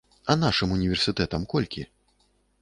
[0.33, 1.87] А нашым універсітэтам колькі?